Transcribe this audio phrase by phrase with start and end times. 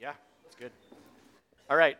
[0.00, 0.14] Yeah,
[0.44, 0.70] that's good.
[1.68, 1.98] All right.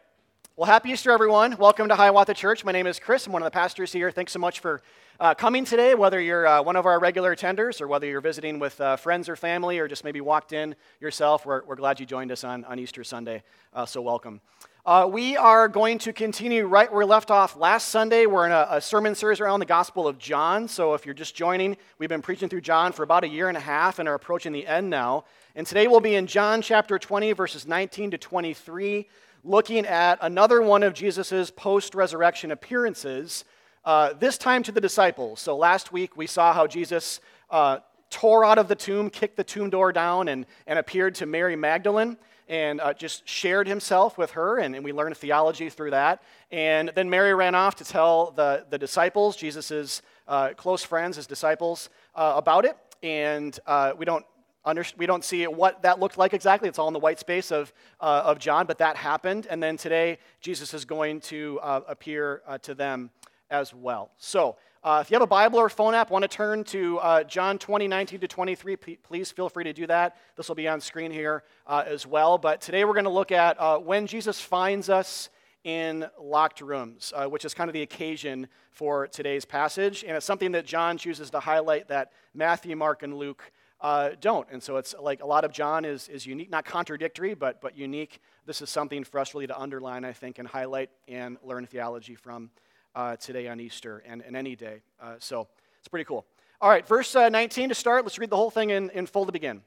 [0.57, 1.59] Well, happy Easter, everyone.
[1.59, 2.65] Welcome to Hiawatha Church.
[2.65, 3.27] My name is Chris.
[3.27, 4.11] I'm one of the pastors here.
[4.11, 4.81] Thanks so much for
[5.21, 8.59] uh, coming today, whether you're uh, one of our regular attenders or whether you're visiting
[8.59, 11.45] with uh, friends or family or just maybe walked in yourself.
[11.45, 13.43] We're, we're glad you joined us on, on Easter Sunday.
[13.75, 14.41] Uh, so, welcome.
[14.87, 18.25] Uh, we are going to continue right where we left off last Sunday.
[18.25, 20.69] We're in a, a, sermon series around the Gospel of John.
[20.69, 23.59] So, if you're just joining, we've been preaching through John for about a year and
[23.59, 25.25] a half and are approaching the end now.
[25.55, 29.07] And today we'll be in John chapter 20, verses 19 to 23
[29.45, 33.45] looking at another one of Jesus' post resurrection appearances,
[33.85, 35.41] uh, this time to the disciples.
[35.41, 39.45] So last week we saw how Jesus uh, tore out of the tomb, kicked the
[39.45, 42.17] tomb door down, and, and appeared to Mary Magdalene
[42.51, 46.21] and uh, just shared himself with her, and, and, we learned theology through that.
[46.51, 51.29] And then Mary ran off to tell the, the disciples, Jesus' uh, close friends, his
[51.29, 52.77] disciples, uh, about it.
[53.05, 54.27] And uh, we don't
[54.65, 56.69] under, we don't see what that looked like exactly.
[56.69, 59.47] It's all in the white space of, uh, of John, but that happened.
[59.49, 63.11] And then today, Jesus is going to uh, appear to them
[63.49, 64.11] as well.
[64.19, 67.25] So, uh, if you have a Bible or phone app, want to turn to uh,
[67.25, 70.17] John 20, 19 to 23, please feel free to do that.
[70.37, 72.39] This will be on screen here uh, as well.
[72.39, 75.29] But today we're going to look at when Jesus finds us
[75.65, 80.03] in locked rooms, which is kind of the occasion for today's passage.
[80.03, 84.47] And it's something that John chooses to highlight that Matthew, Mark, and Luke uh, don't.
[84.51, 87.77] And so it's like a lot of John is, is unique, not contradictory, but, but
[87.77, 88.21] unique.
[88.47, 92.15] This is something for us really to underline, I think, and highlight and learn theology
[92.15, 92.51] from
[92.95, 94.83] uh, today on Easter and, and any day.
[95.01, 96.27] Uh, so it's pretty cool.
[96.61, 98.05] All right, verse uh, 19 to start.
[98.05, 99.63] Let's read the whole thing in, in full to begin.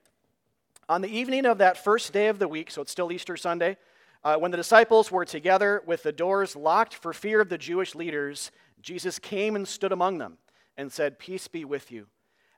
[0.89, 3.77] On the evening of that first day of the week, so it's still Easter Sunday,
[4.23, 7.95] uh, when the disciples were together with the doors locked for fear of the Jewish
[7.95, 8.51] leaders,
[8.81, 10.37] Jesus came and stood among them
[10.77, 12.07] and said, Peace be with you.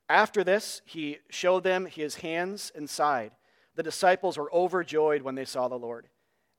[0.09, 3.31] After this, he showed them his hands and side.
[3.75, 6.07] The disciples were overjoyed when they saw the Lord.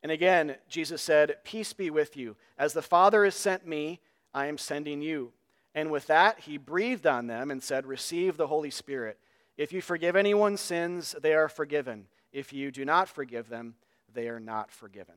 [0.03, 2.37] And again, Jesus said, Peace be with you.
[2.59, 4.01] As the Father has sent me,
[4.33, 5.33] I am sending you.
[5.75, 9.19] And with that, he breathed on them and said, Receive the Holy Spirit.
[9.57, 12.07] If you forgive anyone's sins, they are forgiven.
[12.33, 13.75] If you do not forgive them,
[14.13, 15.15] they are not forgiven.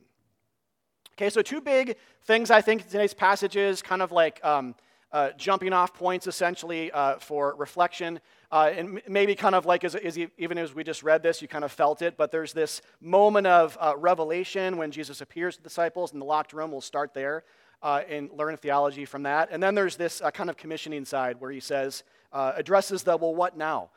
[1.13, 4.73] Okay, so two big things I think today's passage is kind of like um,
[5.11, 8.19] uh, jumping off points essentially uh, for reflection.
[8.51, 11.47] Uh, and maybe kind of like as, as, even as we just read this, you
[11.47, 15.63] kind of felt it, but there's this moment of uh, revelation when Jesus appears to
[15.63, 16.71] the disciples in the locked room.
[16.71, 17.43] We'll start there
[17.83, 19.49] uh, and learn theology from that.
[19.51, 22.03] And then there's this uh, kind of commissioning side where he says,
[22.33, 23.89] addresses the, well, what now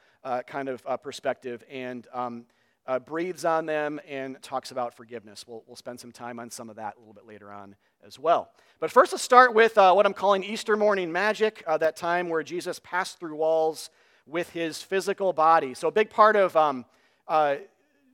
[0.46, 2.44] kind of perspective and um,
[2.98, 5.44] breathes on them and talks about forgiveness.
[5.47, 8.19] We'll, we'll spend some time on some of that a little bit later on as
[8.19, 8.50] well.
[8.81, 12.28] But first, let's start with uh, what I'm calling Easter morning magic, uh, that time
[12.28, 13.91] where Jesus passed through walls
[14.26, 15.75] with his physical body.
[15.75, 16.84] So, a big part of um,
[17.28, 17.56] uh,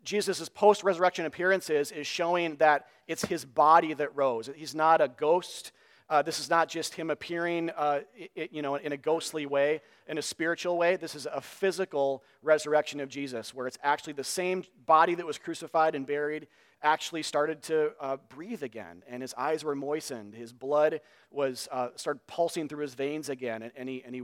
[0.04, 4.50] Jesus' post resurrection appearances is showing that it's his body that rose.
[4.54, 5.72] He's not a ghost.
[6.10, 8.00] Uh, this is not just him appearing uh,
[8.34, 10.96] it, you know, in a ghostly way, in a spiritual way.
[10.96, 15.36] This is a physical resurrection of Jesus, where it's actually the same body that was
[15.36, 16.46] crucified and buried
[16.82, 20.34] actually started to uh, breathe again, and his eyes were moistened.
[20.34, 24.22] His blood was uh, started pulsing through his veins again, and, and, he, and he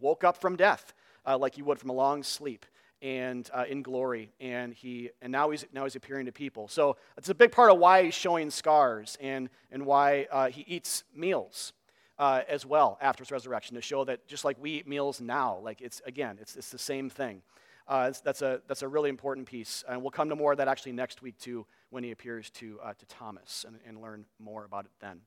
[0.00, 0.92] woke up from death
[1.24, 2.66] uh, like he would from a long sleep
[3.02, 4.32] and uh, in glory.
[4.40, 6.68] And he and now he's now he's appearing to people.
[6.68, 10.64] So it's a big part of why he's showing scars and and why uh, he
[10.66, 11.72] eats meals.
[12.18, 15.58] Uh, as well after his resurrection to show that just like we eat meals now
[15.64, 17.42] like it's again it's, it's the same thing
[17.88, 19.84] uh, that's, a, that's a really important piece.
[19.88, 22.78] And we'll come to more of that actually next week, too, when he appears to,
[22.82, 25.20] uh, to Thomas and, and learn more about it then.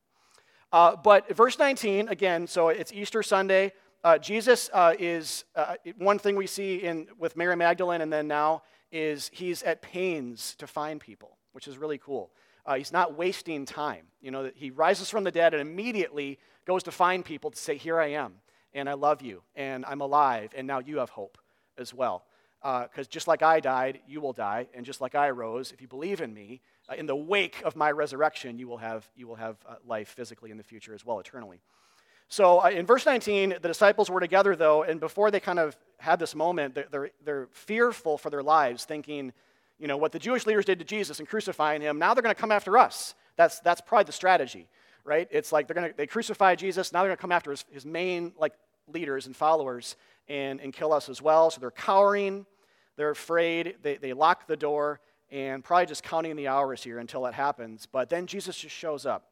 [0.72, 3.72] Uh, but verse 19, again, so it's Easter Sunday.
[4.06, 8.28] Uh, Jesus uh, is, uh, one thing we see in, with Mary Magdalene and then
[8.28, 8.62] now
[8.92, 12.30] is he's at pains to find people, which is really cool.
[12.76, 14.06] he's not wasting time.
[14.20, 17.76] You know, he rises from the dead and immediately goes to find people to say,
[17.76, 18.34] Here I am,
[18.72, 21.36] and I love you, and I'm alive, and now you have hope
[21.76, 22.26] as well
[22.62, 25.80] because uh, just like I died, you will die, and just like I rose, if
[25.80, 29.26] you believe in me, uh, in the wake of my resurrection, you will have, you
[29.26, 31.60] will have uh, life physically in the future as well, eternally.
[32.28, 35.76] So uh, in verse 19, the disciples were together, though, and before they kind of
[35.98, 39.32] had this moment, they're, they're, they're fearful for their lives, thinking,
[39.78, 42.34] you know, what the Jewish leaders did to Jesus and crucifying him, now they're going
[42.34, 43.14] to come after us.
[43.36, 44.68] That's, that's probably the strategy,
[45.04, 45.28] right?
[45.30, 47.64] It's like they're going to, they crucify Jesus, now they're going to come after his,
[47.70, 48.52] his main, like,
[48.92, 49.96] leaders and followers
[50.28, 51.50] and, and kill us as well.
[51.50, 52.46] So they're cowering.
[52.96, 53.76] They're afraid.
[53.82, 55.00] They, they lock the door
[55.30, 57.86] and probably just counting the hours here until it happens.
[57.90, 59.28] But then Jesus just shows up,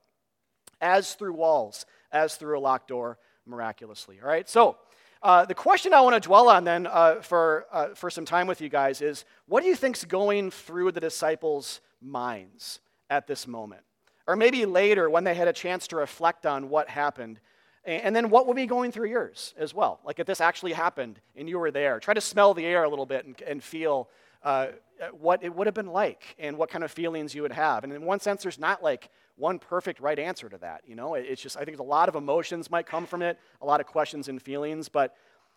[0.81, 4.21] as through walls, as through a locked door, miraculously.
[4.23, 4.49] All right?
[4.49, 4.79] So,
[5.23, 8.47] uh, the question I want to dwell on then uh, for, uh, for some time
[8.47, 13.47] with you guys is what do you think's going through the disciples' minds at this
[13.47, 13.83] moment.
[14.27, 17.41] Or maybe later when they had a chance to reflect on what happened.
[17.87, 20.01] And then what will be going through yours as well?
[20.05, 22.89] Like if this actually happened and you were there, try to smell the air a
[22.89, 24.09] little bit and, and feel
[24.43, 24.69] uh,
[25.13, 27.85] what it would have been like and what kind of feelings you would have.
[27.85, 30.83] And in one sense, there's not like one perfect right answer to that.
[30.87, 33.67] You know, it's just I think a lot of emotions might come from it, a
[33.67, 34.89] lot of questions and feelings.
[34.89, 35.17] But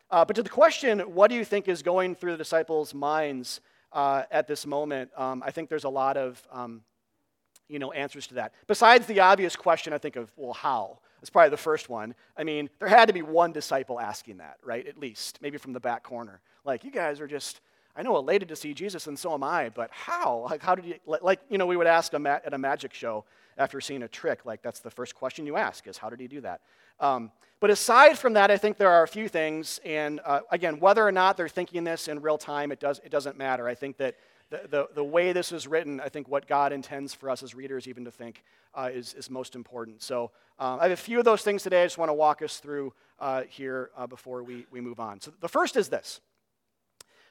[0.10, 3.62] uh, but to the question, what do you think is going through the disciples' minds
[3.92, 5.12] uh, at this moment?
[5.18, 6.82] Um, I think there's a lot of um,
[7.68, 8.54] you know answers to that.
[8.68, 11.00] Besides the obvious question, I think of well, how?
[11.20, 12.14] That's probably the first one.
[12.38, 14.86] I mean, there had to be one disciple asking that, right?
[14.86, 16.42] At least, maybe from the back corner.
[16.64, 17.60] Like, you guys are just
[17.98, 20.48] I know elated to see Jesus, and so am I, but how?
[20.50, 23.26] Like, how did you, like, you know, we would ask at a magic show
[23.58, 26.28] after seeing a trick, like, that's the first question you ask is, how did he
[26.28, 26.62] do that?
[27.00, 30.80] Um, but aside from that, I think there are a few things, and uh, again,
[30.80, 33.68] whether or not they're thinking this in real time, it, does, it doesn't matter.
[33.68, 34.16] I think that
[34.50, 37.54] the, the, the way this is written, I think what God intends for us as
[37.54, 38.44] readers even to think
[38.74, 40.02] uh, is, is most important.
[40.02, 42.42] So um, I have a few of those things today I just want to walk
[42.42, 45.20] us through uh, here uh, before we, we move on.
[45.20, 46.22] So the first is this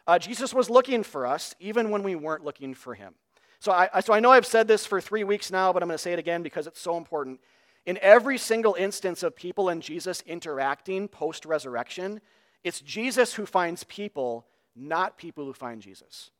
[0.06, 3.14] uh, Jesus was looking for us even when we weren't looking for him.
[3.58, 5.96] So I, so I know I've said this for three weeks now, but I'm going
[5.96, 7.40] to say it again because it's so important.
[7.84, 12.20] In every single instance of people and Jesus interacting post resurrection,
[12.64, 14.44] it's Jesus who finds people,
[14.74, 16.30] not people who find Jesus.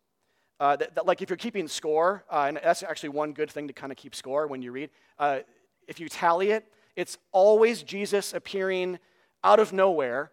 [0.58, 3.68] Uh, that, that, like if you're keeping score, uh, and that's actually one good thing
[3.68, 5.40] to kind of keep score when you read, uh,
[5.86, 6.66] if you tally it,
[6.96, 8.98] it's always Jesus appearing
[9.44, 10.32] out of nowhere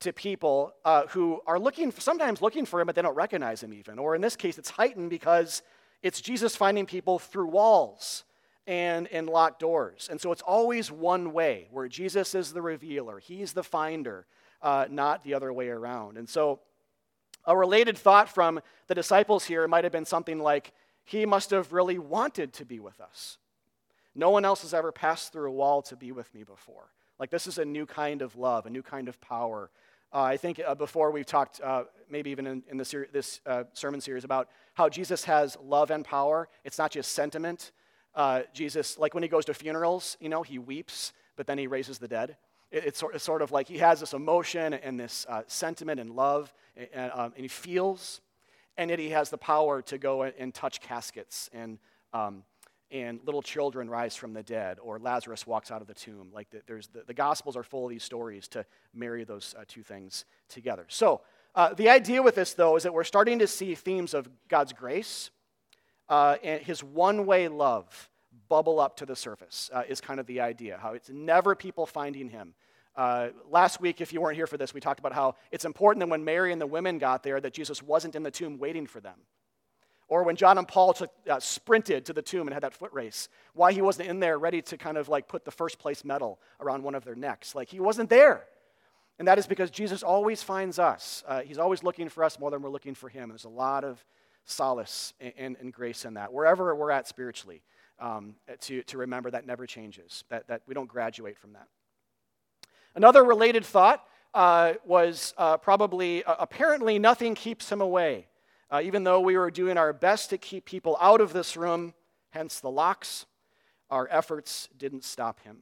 [0.00, 3.74] to people uh, who are looking, sometimes looking for him, but they don't recognize him
[3.74, 3.98] even.
[3.98, 5.62] Or in this case, it's heightened because
[6.04, 8.24] it's Jesus finding people through walls
[8.66, 10.08] and in locked doors.
[10.10, 14.26] And so it's always one way, where Jesus is the revealer, he's the finder,
[14.60, 16.18] uh, not the other way around.
[16.18, 16.60] And so
[17.46, 20.72] a related thought from the disciples here might have been something like,
[21.04, 23.38] he must have really wanted to be with us.
[24.14, 26.90] No one else has ever passed through a wall to be with me before.
[27.18, 29.70] Like, this is a new kind of love, a new kind of power.
[30.14, 33.64] Uh, I think uh, before we've talked, uh, maybe even in, in ser- this uh,
[33.72, 36.48] sermon series, about how Jesus has love and power.
[36.62, 37.72] It's not just sentiment.
[38.14, 41.66] Uh, Jesus, like when he goes to funerals, you know, he weeps, but then he
[41.66, 42.36] raises the dead.
[42.70, 45.98] It, it's, sort, it's, sort, of like he has this emotion and this uh, sentiment
[45.98, 48.20] and love, and, um, and, he feels,
[48.76, 51.80] and yet he has the power to go and, and touch caskets and
[52.12, 52.44] um,
[52.90, 56.28] and little children rise from the dead, or Lazarus walks out of the tomb.
[56.32, 59.64] Like the, there's the, the Gospels are full of these stories to marry those uh,
[59.66, 60.84] two things together.
[60.88, 61.22] So
[61.54, 64.72] uh, the idea with this, though, is that we're starting to see themes of God's
[64.72, 65.30] grace
[66.08, 68.10] uh, and His one-way love
[68.48, 69.70] bubble up to the surface.
[69.72, 70.78] Uh, is kind of the idea.
[70.80, 72.54] How it's never people finding Him.
[72.96, 76.00] Uh, last week, if you weren't here for this, we talked about how it's important
[76.00, 78.86] that when Mary and the women got there, that Jesus wasn't in the tomb waiting
[78.86, 79.18] for them.
[80.08, 82.92] Or when John and Paul took, uh, sprinted to the tomb and had that foot
[82.92, 86.04] race, why he wasn't in there ready to kind of like put the first place
[86.04, 87.54] medal around one of their necks.
[87.54, 88.44] Like he wasn't there.
[89.18, 91.22] And that is because Jesus always finds us.
[91.26, 93.28] Uh, he's always looking for us more than we're looking for him.
[93.28, 94.04] There's a lot of
[94.44, 97.62] solace and, and, and grace in that, wherever we're at spiritually,
[97.98, 101.68] um, to, to remember that never changes, that, that we don't graduate from that.
[102.94, 104.04] Another related thought
[104.34, 108.26] uh, was uh, probably uh, apparently nothing keeps him away.
[108.74, 111.94] Uh, even though we were doing our best to keep people out of this room,
[112.30, 113.24] hence the locks,
[113.88, 115.58] our efforts didn't stop him.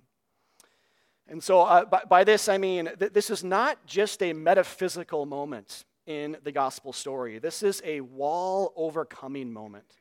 [1.28, 5.26] And so, uh, by, by, this, I mean th- this is not just a metaphysical
[5.26, 9.98] moment in the gospel story, this is a wall overcoming moment.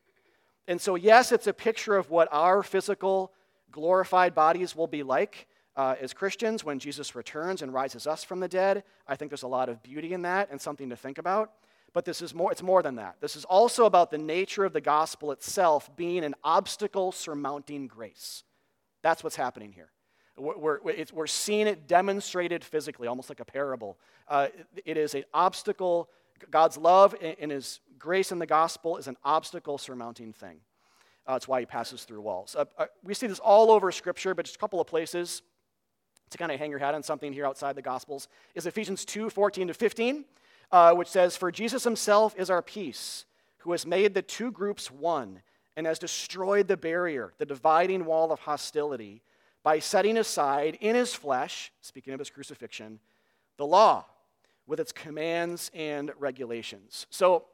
[0.70, 3.34] And so, yes, it's a picture of what our physical,
[3.74, 5.50] glorified bodies will be like.
[5.75, 9.44] Uh, as Christians, when Jesus returns and rises us from the dead, I think there's
[9.44, 11.51] a lot of beauty in that and something to think about.
[11.94, 13.18] But this is more, it's more than that.
[13.20, 18.44] This is also about the nature of the gospel itself being an obstacle surmounting grace.
[19.02, 19.90] That's what's happening here.
[20.38, 24.00] We're, we're, seeing it demonstrated physically, almost like a parable.
[24.28, 24.48] Uh,
[24.86, 26.10] it is an obstacle.
[26.50, 30.62] God's love and his grace in the gospel is an obstacle surmounting thing.
[31.28, 32.56] Uh, that's why he passes through walls.
[32.58, 35.44] Uh, uh, we see this all over Scripture, but just a couple of places
[36.32, 39.30] to kind of hang your hat on something here outside the Gospels is Ephesians 2
[39.30, 40.26] 14 to 15
[40.72, 43.25] uh, which says, For Jesus himself is our peace,
[43.60, 45.42] who has made the two groups one
[45.75, 49.22] and has destroyed the barrier, the dividing wall of hostility,
[49.63, 53.00] by setting aside in his flesh, speaking of his crucifixion,
[53.58, 54.06] the law
[54.66, 57.06] with its commands and regulations.
[57.10, 57.46] So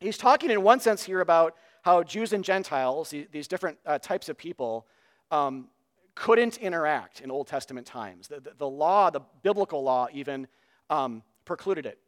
[0.00, 4.28] he's talking in one sense here about how Jews and Gentiles, these different uh, types
[4.28, 4.86] of people,
[5.30, 5.68] um,
[6.14, 8.28] couldn't interact in Old Testament times.
[8.28, 10.48] The, the, the, law, the biblical law, even
[10.88, 11.98] um, precluded it.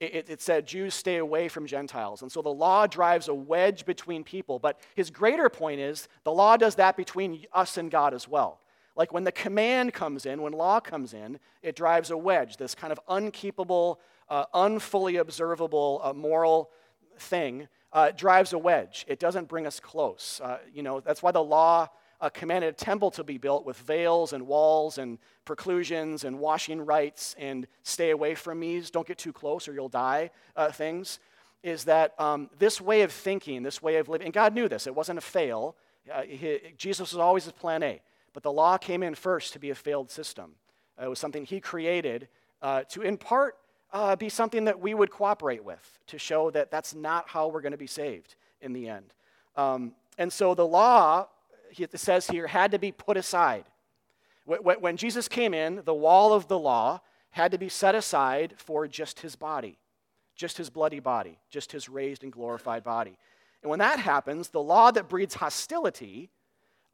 [0.00, 2.22] It, it, said Jews stay away from Gentiles.
[2.22, 4.58] And so the law drives a wedge between people.
[4.58, 8.60] But his greater point is the law does that between us and God as well.
[8.94, 12.74] Like when the command comes in, when law comes in, it drives a wedge, this
[12.74, 16.70] kind of unkeepable, uh, unfully observable uh, moral
[17.18, 19.04] thing uh, drives a wedge.
[19.08, 20.40] It doesn't bring us close.
[20.42, 21.88] Uh, you know, that's why the law
[22.20, 26.80] uh, commanded a temple to be built with veils and walls and preclusions and washing
[26.80, 31.18] rites and stay away from me's, don't get too close or you'll die uh, things.
[31.62, 34.86] Is that um, this way of thinking, this way of living, and God knew this,
[34.86, 35.76] it wasn't a fail.
[36.26, 38.00] He, Jesus was always his plan A.
[38.32, 40.52] But the law came in first to be a failed system.
[41.00, 42.28] Uh, it was something he created
[42.60, 43.56] uh, to, in part,
[43.92, 47.62] uh, be something that we would cooperate with to show that that's not how we're
[47.62, 49.14] going to be saved in the end.
[49.56, 51.28] Um, and so the law,
[51.78, 53.64] it says here, had to be put aside.
[54.44, 58.86] When Jesus came in, the wall of the law had to be set aside for
[58.86, 59.78] just his body,
[60.36, 63.18] just his bloody body, just his raised and glorified body.
[63.62, 66.30] And when that happens, the law that breeds hostility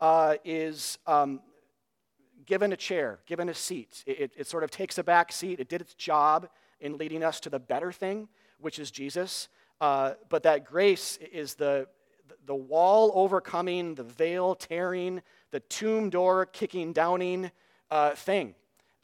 [0.00, 1.40] uh, is um,
[2.46, 4.02] given a chair, given a seat.
[4.06, 5.60] It, it, it, sort of takes a back seat.
[5.60, 6.48] It did its job
[6.80, 9.48] in leading us to the better thing, which is Jesus.
[9.80, 11.86] Uh, but that grace is the,
[12.46, 17.50] the wall overcoming, the veil tearing, the tomb door kicking downing
[17.90, 18.54] uh, thing.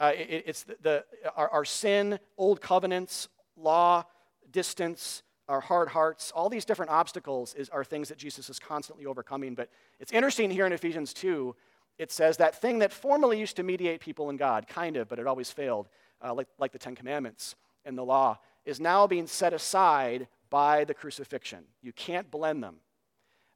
[0.00, 1.04] Uh, it, it's the, the
[1.36, 4.04] our, our, sin, old covenants, law,
[4.50, 9.06] distance, our hard hearts, all these different obstacles is, are things that Jesus is constantly
[9.06, 9.54] overcoming.
[9.54, 11.54] But it's interesting here in Ephesians 2,
[11.98, 15.18] it says that thing that formerly used to mediate people and God, kind of, but
[15.18, 15.88] it always failed,
[16.22, 20.84] uh, like, like the Ten Commandments and the law, is now being set aside by
[20.84, 21.64] the crucifixion.
[21.82, 22.76] You can't blend them.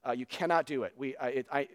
[0.07, 0.93] Uh, you cannot do it.
[0.97, 1.69] We, uh, it, I,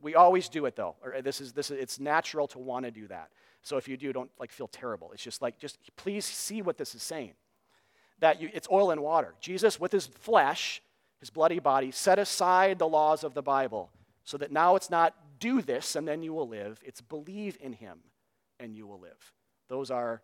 [0.00, 0.96] we always do it though.
[1.02, 3.30] Or this is, this is, it's natural to want to do that.
[3.62, 5.10] So if you do, don't like feel terrible.
[5.12, 7.34] It's just like, just please see what this is saying
[8.20, 9.34] that you, it's oil and water.
[9.40, 10.82] Jesus, with his flesh,
[11.20, 13.90] his bloody body, set aside the laws of the Bible
[14.24, 17.72] so that now it's not do this and then you will live, it's believe in
[17.72, 17.98] him
[18.58, 19.32] and you will live.
[19.68, 20.22] Those are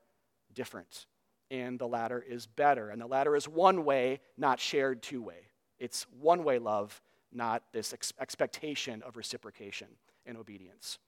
[0.52, 1.06] different.
[1.50, 2.90] And the latter is better.
[2.90, 5.48] And the latter is one way, not shared two way.
[5.78, 7.00] It's one way love,
[7.34, 9.88] not this ex- expectation of reciprocation
[10.26, 10.98] and obedience.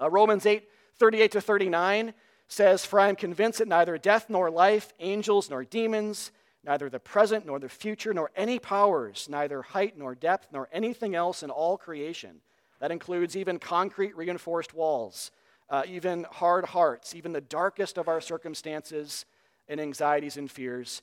[0.00, 0.64] Uh, Romans 8
[0.98, 2.14] 38 to 39
[2.46, 6.30] says, For I am convinced that neither death nor life, angels nor demons,
[6.62, 11.14] neither the present nor the future, nor any powers, neither height nor depth, nor anything
[11.14, 12.40] else in all creation.
[12.80, 15.30] That includes even concrete reinforced walls,
[15.70, 19.24] uh, even hard hearts, even the darkest of our circumstances
[19.68, 21.02] and anxieties and fears,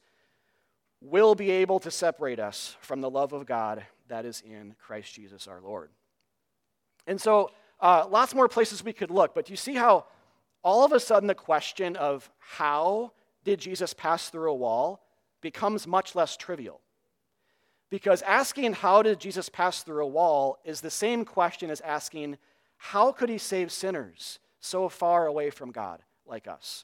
[1.01, 5.13] will be able to separate us from the love of God that is in Christ
[5.13, 5.89] Jesus our Lord.
[7.05, 10.05] And so, uh, lots more places we could look, but you see how
[10.63, 13.11] all of a sudden the question of how
[13.43, 15.01] did Jesus pass through a wall
[15.41, 16.81] becomes much less trivial.
[17.89, 22.37] Because asking how did Jesus pass through a wall is the same question as asking
[22.77, 26.83] how could he save sinners so far away from God like us?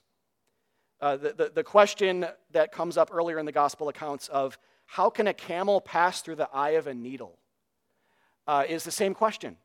[1.02, 4.58] Uh, the, the, the question that comes up earlier in the gospel accounts of
[4.94, 7.40] how can a camel pass through the eye of a needle
[8.46, 9.58] uh, is the same question.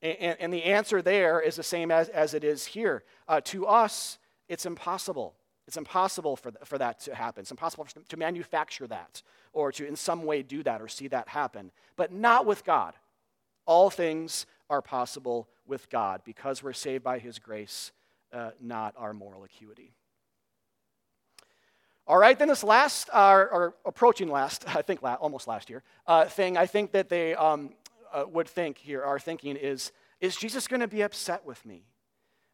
[0.00, 3.02] And, and, the answer there is the same as, as it is here.
[3.26, 5.34] Uh, to us, it's impossible.
[5.66, 7.40] It's impossible for, th- for that to happen.
[7.40, 9.22] It's impossible to manufacture that
[9.52, 11.72] or to in some way do that or see that happen.
[11.96, 12.94] But not with God.
[13.66, 17.90] All things are possible with God because we're saved by His grace,
[18.32, 19.94] uh, not our moral acuity.
[22.10, 25.84] All right, then this last, uh, or approaching last, I think la- almost last year,
[26.08, 27.70] uh, thing I think that they um,
[28.12, 31.84] uh, would think here, are thinking is, is Jesus going to be upset with me?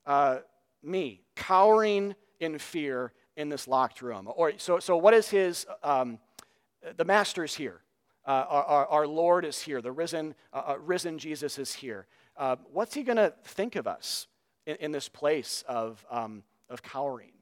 [0.05, 0.41] Uh,
[0.83, 4.31] me, cowering in fear in this locked room.
[4.37, 6.19] Or, so, so what is his, um,
[6.99, 7.81] the master's here.
[8.27, 9.81] Uh, our, our, our, Lord is here.
[9.81, 12.07] The risen, uh, risen Jesus is here.
[12.71, 14.27] What's he going to think of us
[14.67, 17.33] in, in this place of, um, of cowering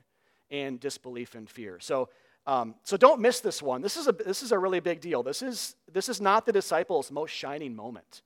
[0.51, 1.79] and disbelief and fear?
[1.81, 2.09] So,
[2.47, 3.81] um, so don't miss this one.
[3.81, 5.23] This is, a, this is a really big deal.
[5.23, 8.23] This is, this is not the disciples' most shining moment.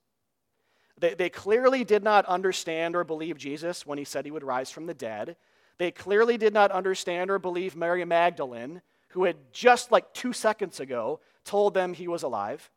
[0.99, 4.69] They, they clearly did not understand or believe Jesus when he said he would rise
[4.69, 5.37] from the dead.
[5.77, 10.79] They clearly did not understand or believe Mary Magdalene, who had just like two seconds
[10.79, 12.69] ago told them he was alive.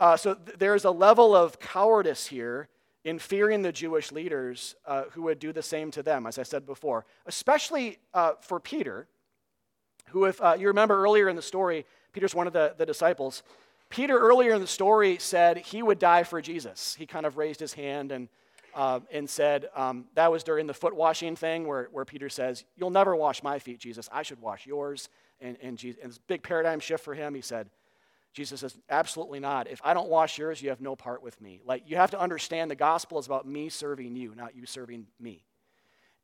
[0.00, 2.68] Uh, so th- there's a level of cowardice here
[3.04, 6.42] in fearing the Jewish leaders uh, who would do the same to them, as I
[6.42, 9.08] said before, especially uh, for Peter
[10.10, 13.42] who, if uh, you remember earlier in the story, Peter's one of the, the disciples.
[13.90, 16.94] Peter, earlier in the story, said he would die for Jesus.
[16.94, 18.28] He kind of raised his hand and,
[18.74, 22.64] uh, and said, um, that was during the foot washing thing where, where Peter says,
[22.76, 24.08] You'll never wash my feet, Jesus.
[24.12, 25.08] I should wash yours.
[25.40, 27.70] And, and, Jesus, and this big paradigm shift for him, he said,
[28.38, 29.68] Jesus says, absolutely not.
[29.68, 31.60] If I don't wash yours, you have no part with me.
[31.64, 35.08] Like, you have to understand the gospel is about me serving you, not you serving
[35.18, 35.42] me.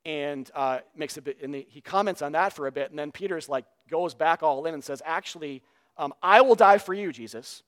[0.05, 3.11] And uh, makes a bit, and he comments on that for a bit, and then
[3.11, 5.61] Peter's like, goes back all in and says, actually,
[5.97, 7.65] um, I will die for you, Jesus.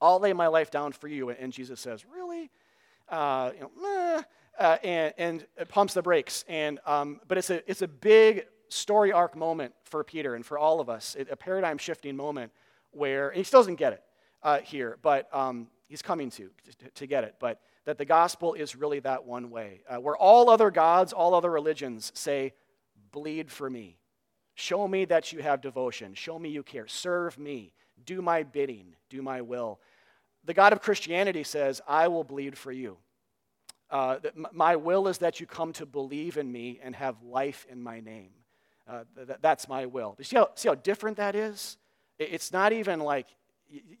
[0.00, 1.28] I'll lay my life down for you.
[1.28, 2.50] And Jesus says, really?
[3.10, 4.24] Uh, you know,
[4.58, 6.46] uh, and, and pumps the brakes.
[6.48, 10.56] And, um, but it's a, it's a big story arc moment for Peter and for
[10.56, 12.50] all of us, it, a paradigm shifting moment
[12.92, 14.02] where, he still doesn't get it
[14.42, 17.36] uh, here, but um, he's coming to, to, to, get it.
[17.38, 21.34] But that the gospel is really that one way, uh, where all other gods, all
[21.34, 22.54] other religions say,
[23.10, 23.98] bleed for me.
[24.54, 26.14] Show me that you have devotion.
[26.14, 26.86] Show me you care.
[26.86, 27.72] Serve me.
[28.04, 28.94] Do my bidding.
[29.08, 29.80] Do my will.
[30.44, 32.98] The God of Christianity says, I will bleed for you.
[33.90, 34.18] Uh,
[34.52, 38.00] my will is that you come to believe in me and have life in my
[38.00, 38.30] name.
[38.88, 40.16] Uh, th- that's my will.
[40.18, 41.76] You see how, see how different that is?
[42.18, 43.26] It's not even like,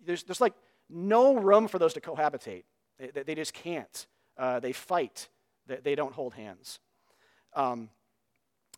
[0.04, 0.54] there's, there's like
[0.88, 2.64] no room for those to cohabitate.
[2.98, 4.06] They, they just can't.
[4.36, 5.28] Uh, they fight,
[5.66, 6.78] they, don't hold hands.
[7.54, 7.90] Um,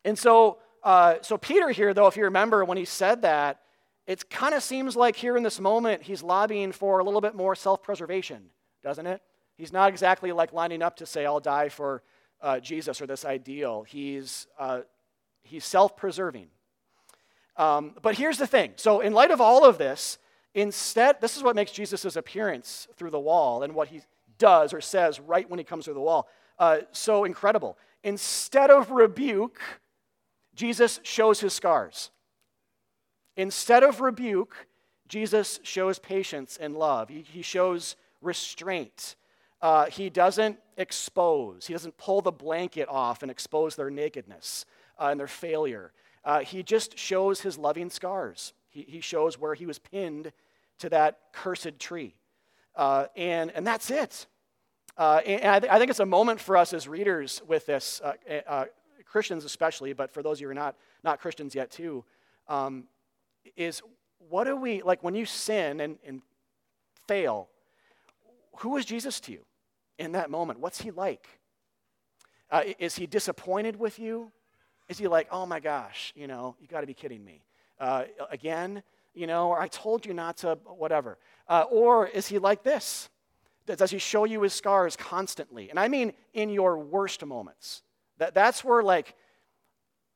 [0.05, 3.61] and so, uh, so Peter here, though, if you remember when he said that,
[4.07, 7.35] it kind of seems like here in this moment he's lobbying for a little bit
[7.35, 8.50] more self preservation,
[8.83, 9.23] doesn't it?
[9.57, 12.03] He's not exactly like lining up to say, I'll die for
[12.41, 13.85] uh, Jesus or this ideal.
[13.85, 14.81] He's, uh,
[15.43, 16.49] he's self preserving.
[17.56, 20.18] Um, but here's the thing so, in light of all of this,
[20.54, 24.02] instead, this is what makes Jesus' appearance through the wall and what he
[24.38, 27.78] does or says right when he comes through the wall uh, so incredible.
[28.02, 29.61] Instead of rebuke,
[30.54, 32.11] Jesus shows his scars.
[33.37, 34.54] Instead of rebuke,
[35.08, 37.08] Jesus shows patience and love.
[37.08, 39.16] He, he shows restraint.
[39.61, 44.66] Uh, he doesn't expose, he doesn't pull the blanket off and expose their nakedness
[44.99, 45.92] uh, and their failure.
[46.25, 48.52] Uh, he just shows his loving scars.
[48.71, 50.33] He, he shows where he was pinned
[50.78, 52.14] to that cursed tree.
[52.75, 54.26] Uh, and, and that's it.
[54.97, 58.00] Uh, and I, th- I, think it's a moment for us as readers with this,
[58.02, 58.15] uh,
[58.47, 58.65] uh,
[59.04, 62.04] Christians especially, but for those of you who are not, not Christians yet too,
[62.49, 62.84] um,
[63.56, 63.82] is
[64.28, 66.23] what do we, like when you sin and, and
[67.06, 67.49] fail,
[68.58, 69.45] who is Jesus to you
[69.99, 70.60] in that moment?
[70.60, 71.26] What's he like?
[72.50, 74.30] Uh, is he disappointed with you?
[74.88, 77.42] Is he like, oh my gosh, you know, you got to be kidding me?
[77.80, 78.82] Uh, again,
[79.14, 81.18] you know, or I told you not to, whatever.
[81.49, 83.08] Uh, or is he like this?
[83.66, 85.70] Does he show you his scars constantly?
[85.70, 87.82] And I mean in your worst moments.
[88.18, 89.14] That, that's where, like,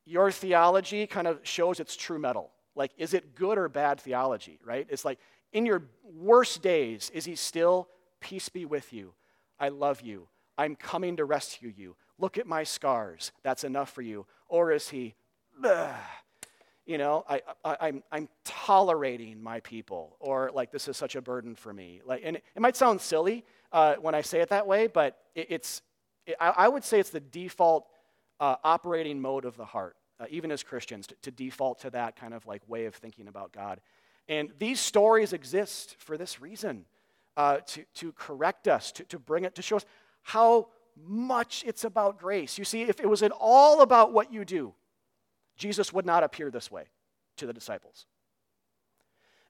[0.05, 2.51] your theology kind of shows its true mettle.
[2.75, 4.87] Like, is it good or bad theology, right?
[4.91, 5.19] It's like,
[5.53, 5.83] in your
[6.15, 7.89] worst days, is he still,
[8.21, 9.15] peace be with you?
[9.59, 10.29] I love you.
[10.57, 11.97] I'm coming to rescue you.
[12.19, 13.33] Look at my scars.
[13.43, 14.27] That's enough for you.
[14.49, 15.15] Or is he,
[16.87, 21.17] you know, I, I, am I'm, I'm tolerating my people, or like this is such
[21.17, 22.01] a burden for me.
[22.05, 25.19] Like, and it, it might sound silly uh, when I say it that way, but
[25.35, 25.83] it, it's,
[26.27, 27.87] it, I, I, would say it's the default
[28.41, 32.17] uh, operating mode of the heart uh, even as Christians, to, to default to that
[32.17, 33.81] kind of like way of thinking about God.
[34.29, 36.85] And these stories exist for this reason
[37.37, 39.87] uh, to, to correct us, to, to bring it, to show us
[40.23, 40.69] how
[41.07, 42.59] much it's about grace.
[42.59, 44.75] You see, if it was at all about what you do,
[45.57, 46.85] Jesus would not appear this way
[47.37, 48.07] to the disciples.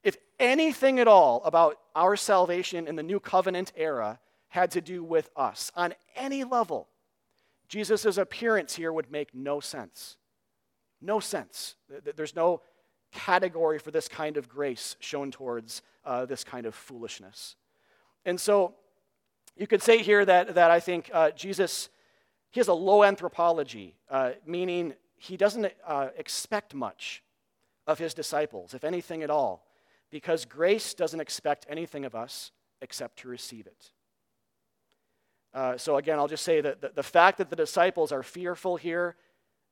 [0.02, 5.02] If anything at all about our salvation in the new covenant era had to do
[5.04, 6.88] with us on any level,
[7.68, 10.16] Jesus' appearance here would make no sense.
[11.00, 11.76] No sense.
[12.16, 12.62] There's no
[13.12, 17.56] category for this kind of grace shown towards uh, this kind of foolishness.
[18.24, 18.74] And so
[19.58, 21.88] you could say here that, that I think uh, Jesus,
[22.50, 27.22] he has a low anthropology, uh, meaning he doesn't uh, expect much
[27.86, 29.66] of his disciples, if anything at all,
[30.10, 33.90] because grace doesn't expect anything of us except to receive it.
[35.52, 38.76] Uh, so again, I'll just say that the, the fact that the disciples are fearful
[38.76, 39.16] here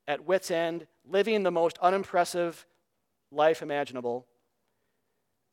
[0.07, 2.65] at wits' end, living the most unimpressive
[3.31, 4.25] life imaginable.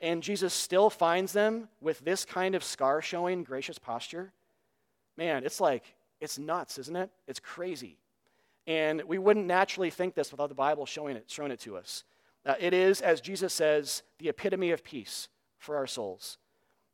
[0.00, 4.32] And Jesus still finds them with this kind of scar showing gracious posture.
[5.16, 5.84] Man, it's like,
[6.20, 7.10] it's nuts, isn't it?
[7.26, 7.98] It's crazy.
[8.66, 12.04] And we wouldn't naturally think this without the Bible showing it, showing it to us.
[12.46, 15.28] Uh, it is, as Jesus says, the epitome of peace
[15.58, 16.38] for our souls.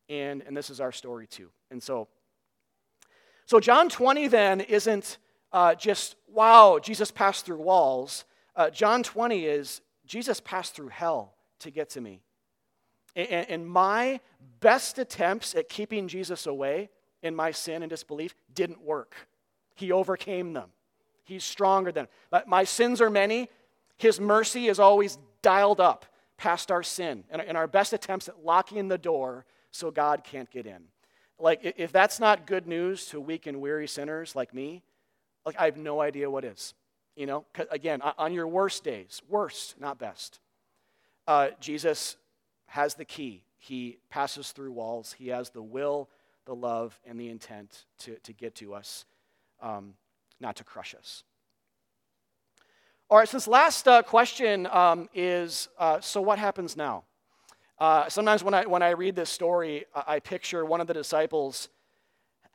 [0.08, 1.50] And, and this is our story too.
[1.70, 2.08] And so,
[3.46, 5.18] so John 20 then isn't
[5.52, 8.24] uh, just, wow, Jesus passed through walls.
[8.54, 12.22] Uh, John 20 is, Jesus passed through hell to get to me.
[13.16, 14.20] And, my
[14.61, 16.90] best attempts at keeping Jesus away
[17.23, 19.14] in my sin and disbelief didn't work.
[19.75, 20.70] He overcame them.
[21.25, 22.09] He's stronger than.
[22.46, 23.49] My sins are many.
[23.96, 28.44] His mercy is always dialed up past our sin and, and our best attempts at
[28.44, 30.85] locking the door so God can't get in.
[31.38, 34.83] Like, if that's not good news to weak and weary sinners like me,
[35.46, 36.75] like, I have no idea what is.
[37.16, 40.40] You know, again, on your worst days, worst, not best,
[41.27, 42.16] uh, Jesus
[42.70, 43.42] has the key.
[43.59, 45.12] He passes through walls.
[45.18, 46.09] He has the will,
[46.46, 49.04] the love, and the intent to, to get to us,
[49.61, 49.94] um,
[50.38, 51.24] not to crush us.
[53.11, 57.02] All right, so this last uh, question um, is uh, so what happens now?
[57.76, 61.70] Uh, sometimes when I, when I read this story, I picture one of the disciples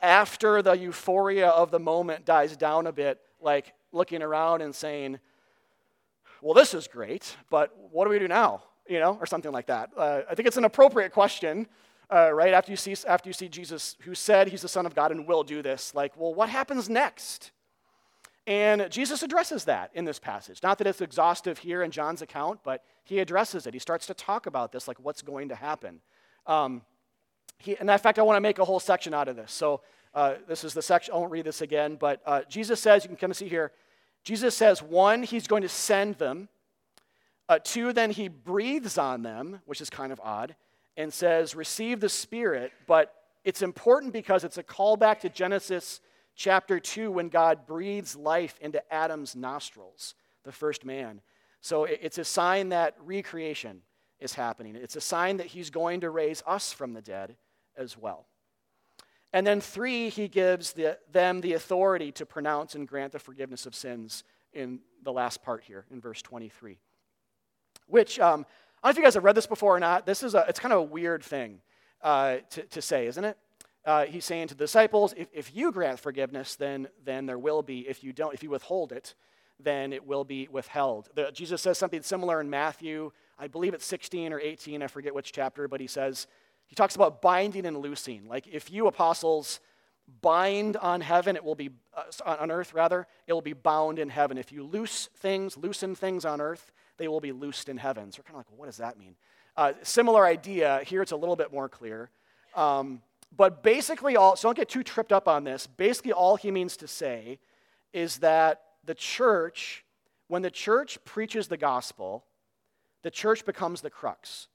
[0.02, 5.20] after the euphoria of the moment dies down a bit, like looking around and saying,
[6.42, 8.64] Well, this is great, but what do we do now?
[8.88, 9.90] You know, or something like that.
[9.98, 11.66] Uh, I think it's an appropriate question,
[12.14, 12.54] uh, right?
[12.54, 15.28] After you, see, after you see Jesus, who said he's the Son of God and
[15.28, 17.52] will do this, like, well, what happens next?
[18.46, 20.62] And Jesus addresses that in this passage.
[20.62, 23.74] Not that it's exhaustive here in John's account, but he addresses it.
[23.74, 26.00] He starts to talk about this, like what's going to happen.
[26.46, 26.84] Um,
[27.58, 29.52] he, and in fact, I want to make a whole section out of this.
[29.52, 29.82] So
[30.14, 33.08] uh, this is the section, I won't read this again, but uh, Jesus says, you
[33.08, 33.72] can kind of see here,
[34.24, 36.50] Jesus says, one, he's going to send them.
[37.48, 40.56] Uh, two, then he breathes on them, which is kind of odd,
[40.98, 42.72] and says, receive the Spirit.
[42.88, 46.02] But it's important because it's a callback to Genesis
[46.36, 51.22] chapter 2 when God breathes life into Adam's nostrils, the first man.
[51.62, 53.82] So it's a sign that recreation
[54.20, 54.76] is happening.
[54.76, 57.36] It's a sign that he's going to raise us from the dead
[57.78, 58.28] as well.
[59.34, 63.66] And then, three, he gives the, them the authority to pronounce and grant the forgiveness
[63.66, 66.80] of sins in the last part here in verse 23.
[67.88, 68.46] Which, um,
[68.84, 70.06] I don't know if you guys have read this before or not.
[70.06, 71.62] This is a, it's kind of a weird thing
[72.02, 73.38] uh, to, to say, isn't it?
[73.86, 77.62] uh, he's saying to the disciples, if, if you grant forgiveness, then, then there will
[77.62, 77.88] be.
[77.88, 79.14] If you don't, if you withhold it,
[79.60, 81.10] then it will be withheld.
[81.14, 85.14] The, Jesus says something similar in Matthew, I believe it's 16 or 18, I forget
[85.14, 86.28] which chapter, but he says,
[86.66, 88.28] he talks about binding and loosing.
[88.28, 89.60] Like if you apostles
[90.22, 94.10] bind on heaven, it will be, uh, on earth rather, it will be bound in
[94.10, 94.38] heaven.
[94.38, 98.12] If you loose things, loosen things on earth, they will be loosed in heaven.
[98.12, 99.16] So we're kind of like, well, what does that mean?
[99.58, 100.82] Uh, similar idea.
[100.86, 102.10] Here it's a little bit more clear.
[102.56, 103.02] Um,
[103.36, 105.68] but basically, all, so don't get too tripped up on this.
[105.68, 107.40] Basically, all he means to say
[107.94, 109.84] is that the church,
[110.28, 112.24] when the church preaches the gospel,
[113.04, 114.48] the church becomes the crux,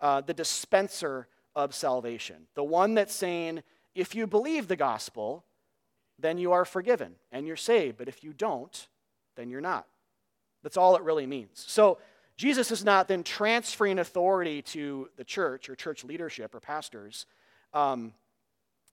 [0.00, 3.62] uh, the dispenser of salvation, the one that's saying,
[3.94, 5.44] if you believe the gospel,
[6.18, 7.96] then you are forgiven and you're saved.
[7.96, 8.88] But if you don't,
[9.36, 9.86] then you're not.
[10.64, 11.64] That's all it really means.
[11.68, 11.98] So
[12.36, 17.26] Jesus is not then transferring authority to the church or church leadership or pastors
[17.74, 18.14] um,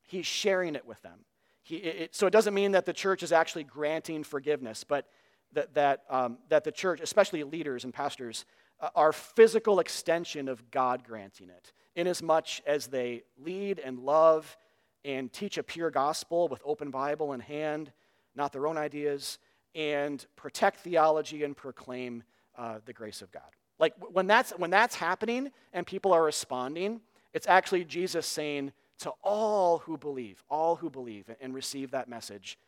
[0.08, 1.20] he's sharing it with them.
[1.64, 5.08] He, it, so it doesn't mean that the church is actually granting forgiveness, but
[5.54, 8.46] that, that, um, that the church, especially leaders and pastors,
[8.80, 14.58] uh, are physical extension of God granting it, inasmuch as they lead and love
[15.06, 17.92] and teach a pure gospel with open Bible in hand,
[18.36, 19.38] not their own ideas,
[19.76, 22.24] and protect theology and proclaim
[22.58, 23.44] uh, the grace of God.
[23.80, 27.02] Like when that's, when that's happening and people are responding,
[27.34, 32.60] it's actually Jesus saying to all who believe, all who believe and receive that message,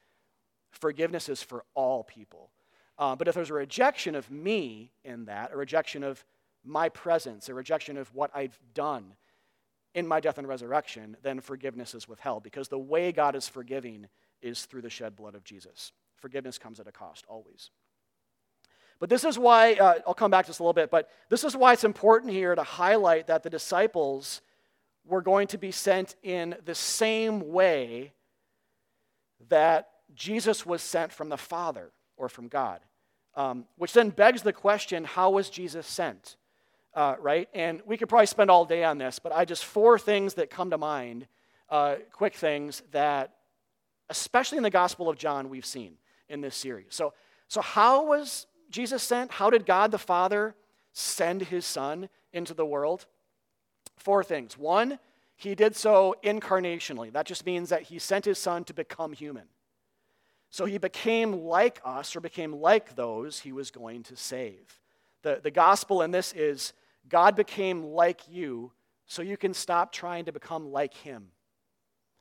[0.71, 2.49] forgiveness is for all people.
[2.97, 6.25] Uh, but if there's a rejection of me in that, a rejection of
[6.63, 9.13] my presence, a rejection of what I've done
[9.93, 14.07] in my death and resurrection, then forgiveness is withheld because the way God is forgiving
[14.41, 15.91] is through the shed blood of Jesus.
[16.23, 17.69] Forgiveness comes at a cost, always.
[18.97, 21.43] But this is why, uh, I'll come back to this a little bit, but this
[21.43, 24.41] is why it's important here to highlight that the disciples
[25.03, 28.13] were going to be sent in the same way
[29.49, 32.79] that Jesus was sent from the Father or from God.
[33.35, 36.37] Um, which then begs the question how was Jesus sent?
[36.93, 37.49] Uh, right?
[37.53, 40.49] And we could probably spend all day on this, but I just four things that
[40.49, 41.27] come to mind,
[41.69, 43.33] uh, quick things that,
[44.09, 45.97] especially in the Gospel of John, we've seen
[46.29, 46.87] in this series.
[46.89, 47.13] So,
[47.47, 49.31] so how was Jesus sent?
[49.31, 50.55] How did God the Father
[50.91, 53.05] send his Son into the world?
[53.97, 54.57] Four things.
[54.57, 54.99] One,
[55.35, 57.11] he did so incarnationally.
[57.11, 59.45] That just means that he sent his son to become human.
[60.49, 64.79] So he became like us or became like those he was going to save.
[65.23, 66.73] The, the gospel in this is
[67.09, 68.71] God became like you
[69.05, 71.29] so you can stop trying to become like him.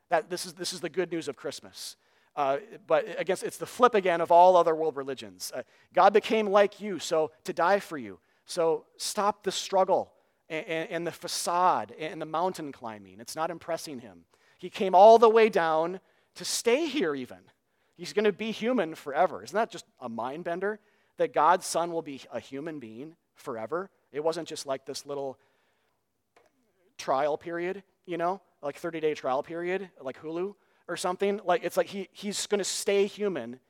[0.09, 1.97] That, this, is, this is the good news of Christmas.
[2.35, 5.53] Uh, but guess it's the flip again of all other world religions.
[5.55, 8.19] Uh, God became like you so to die for you.
[8.47, 10.13] So stop the struggle
[10.49, 13.21] and, and the facade and the mountain climbing.
[13.21, 14.25] It's not impressing him.
[14.59, 16.01] He came all the way down
[16.37, 17.39] to stay here, even.
[17.97, 19.43] He's going to be human forever.
[19.45, 20.81] Isn't that just a mind bender?
[21.19, 23.91] That God's Son will be a human being forever.
[24.13, 25.39] It wasn't just like this little
[26.97, 30.55] trial period, you know, like 30 day trial period, like Hulu
[30.89, 31.41] or something.
[31.45, 33.61] Like it's like he, he's going to stay human,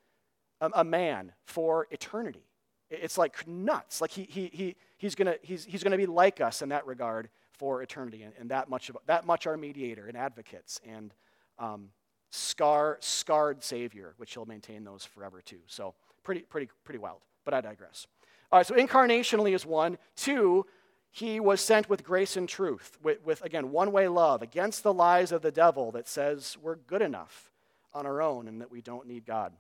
[0.60, 2.46] a, a, man, for eternity.
[2.90, 4.00] It's like nuts.
[4.00, 6.86] Like he, he, he, he's going to he's, he's gonna be like us in that
[6.86, 11.14] regard for eternity, and, and that, much of, that much our mediator and advocates and
[11.58, 11.90] um,
[12.30, 15.60] scar, scarred Savior, which he'll maintain those forever too.
[15.66, 17.20] So pretty, pretty, pretty wild.
[17.44, 18.06] But I digress.
[18.50, 19.96] All right, so incarnationally is one.
[20.16, 20.66] Two,
[21.14, 24.94] he was sent with grace and truth, with, with again, one way love against the
[24.94, 27.50] lies of the devil that says we're good enough
[27.92, 29.52] on our own and that we don't need God.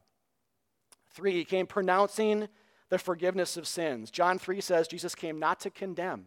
[1.10, 2.48] Three, he came pronouncing
[2.88, 4.10] the forgiveness of sins.
[4.10, 6.24] John 3 says Jesus came not to condemn,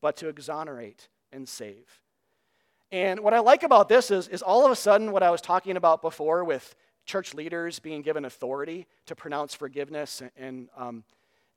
[0.00, 2.00] but to exonerate and save.
[2.90, 5.42] And what I like about this is, is all of a sudden what I was
[5.42, 11.04] talking about before with church leaders being given authority to pronounce forgiveness and, and, um,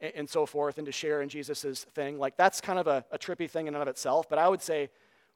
[0.01, 3.17] and so forth and to share in Jesus' thing, like that's kind of a, a
[3.17, 4.29] trippy thing in and of itself.
[4.29, 4.89] But I would say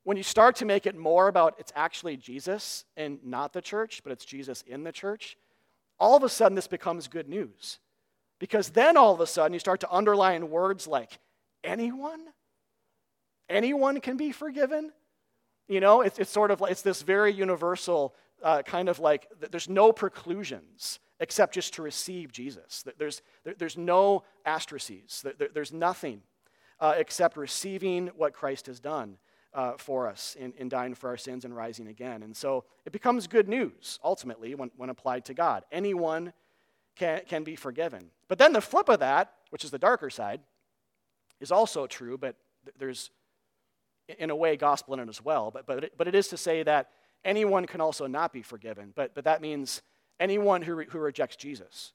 [0.03, 4.01] when you start to make it more about it's actually Jesus and not the church,
[4.03, 5.37] but it's Jesus in the church,
[5.99, 7.79] all of a sudden this becomes good news.
[8.39, 11.19] Because then all of a sudden you start to underline words like
[11.63, 12.21] anyone?
[13.49, 14.91] Anyone can be forgiven?
[15.67, 19.27] You know, it's, it's sort of like, it's this very universal uh, kind of like,
[19.51, 22.83] there's no preclusions except just to receive Jesus.
[22.97, 23.21] There's,
[23.57, 25.23] there's no asterisks.
[25.53, 26.21] There's nothing
[26.79, 29.17] uh, except receiving what Christ has done
[29.53, 32.23] uh, for us in, in dying for our sins and rising again.
[32.23, 35.63] And so it becomes good news, ultimately, when, when applied to God.
[35.71, 36.33] Anyone
[36.95, 38.09] can, can be forgiven.
[38.27, 40.41] But then the flip of that, which is the darker side,
[41.39, 42.35] is also true, but
[42.79, 43.11] there's
[44.07, 45.51] in a way, gospel in it as well.
[45.51, 46.89] But, but, it, but it is to say that
[47.23, 48.91] anyone can also not be forgiven.
[48.95, 49.81] But, but that means
[50.19, 51.93] anyone who, re, who rejects Jesus.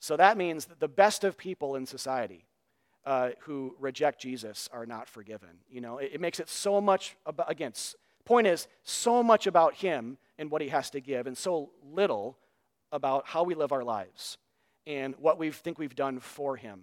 [0.00, 2.46] So that means that the best of people in society
[3.04, 5.50] uh, who reject Jesus are not forgiven.
[5.70, 7.72] You know, it, it makes it so much about, again,
[8.24, 12.38] point is, so much about him and what he has to give, and so little
[12.92, 14.38] about how we live our lives
[14.86, 16.82] and what we think we've done for him.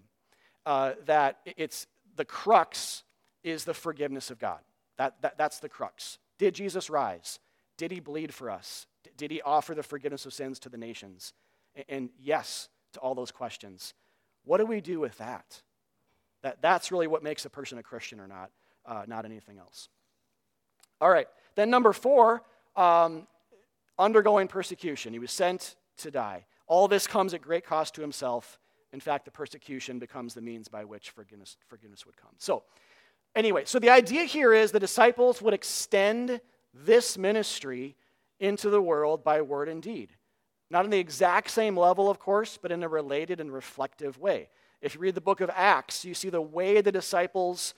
[0.66, 3.04] Uh, that it's the crux
[3.44, 4.60] is the forgiveness of God.
[4.98, 6.18] That, that, that's the crux.
[6.40, 7.40] Did Jesus rise?
[7.78, 8.88] Did he bleed for us?
[9.18, 11.34] Did he offer the forgiveness of sins to the nations?
[11.76, 13.94] And, and yes to all those questions.
[14.44, 15.62] What do we do with that?
[16.44, 18.52] that that's really what makes a person a Christian or not,
[18.86, 19.90] uh, not anything else.
[21.02, 21.28] All right.
[21.56, 22.44] Then, number four,
[22.76, 23.26] um,
[23.98, 25.12] undergoing persecution.
[25.12, 26.46] He was sent to die.
[26.68, 28.60] All this comes at great cost to himself.
[28.94, 32.32] In fact, the persecution becomes the means by which forgiveness, forgiveness would come.
[32.38, 32.64] So,
[33.36, 36.40] Anyway, so the idea here is the disciples would extend
[36.74, 37.96] this ministry
[38.40, 40.12] into the world by word and deed.
[40.70, 44.50] Not in the exact same level, of course, but in a related and reflective way.
[44.82, 47.74] If you read the book of Acts, you see the way the disciples'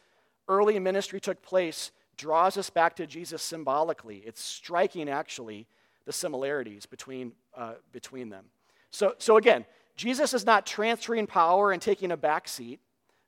[0.48, 4.24] early ministry took place draws us back to Jesus symbolically.
[4.26, 5.68] It's striking, actually,
[6.06, 8.46] the similarities between, uh, between them.
[8.92, 9.66] So, so again,
[9.96, 12.80] Jesus is not transferring power and taking a back seat,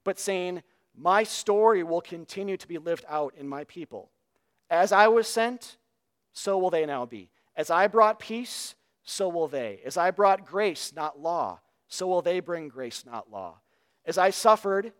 [0.03, 0.63] but saying,
[0.95, 4.09] my story will continue to be lived out in my people.
[4.69, 5.77] As I was sent,
[6.33, 7.29] so will they now be.
[7.55, 9.81] As I brought peace, so will they.
[9.85, 13.59] As I brought grace, not law, so will they bring grace, not law.
[14.05, 14.93] As I suffered,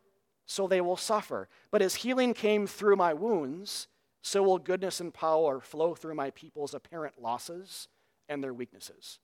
[0.46, 1.48] so they will suffer.
[1.72, 3.88] But as healing came through my wounds,
[4.22, 7.88] so will goodness and power flow through my people's apparent losses
[8.28, 9.20] and their weaknesses.